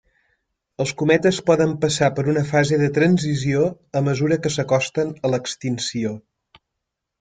[0.85, 3.69] Els cometes poden passar per una fase de transició
[4.01, 6.21] a mesura que s'acosten a l'extinció.